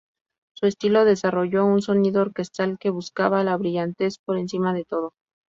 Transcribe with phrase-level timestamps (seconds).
[0.55, 5.13] Su estilo desarrolló un sonido orquestal que buscaba la brillantez por encima de todo.